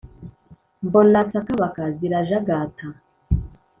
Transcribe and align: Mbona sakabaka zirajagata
Mbona 0.85 1.19
sakabaka 1.31 1.83
zirajagata 1.97 2.87